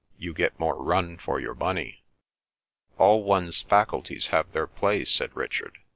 [0.17, 2.01] "You get more run for your money."
[2.97, 5.77] "All one's faculties have their play," said Richard.